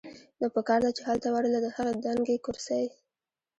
نو 0.39 0.47
پکار 0.55 0.79
ده 0.85 0.91
چې 0.97 1.01
هلته 1.09 1.27
ورله 1.31 1.59
د 1.61 1.67
هغې 1.75 1.93
دنګې 2.05 2.35
کرسۍ 2.45 2.85